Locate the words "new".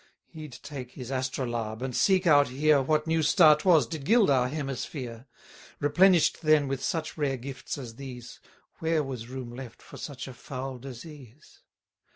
3.05-3.21